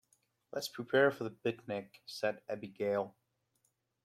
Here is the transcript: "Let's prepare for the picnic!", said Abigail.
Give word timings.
"Let's 0.51 0.67
prepare 0.67 1.11
for 1.11 1.25
the 1.25 1.29
picnic!", 1.29 2.01
said 2.07 2.41
Abigail. 2.49 3.15